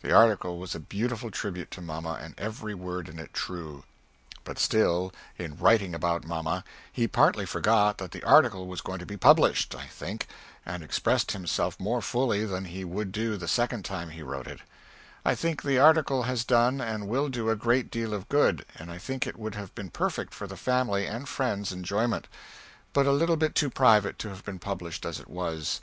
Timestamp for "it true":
3.20-3.84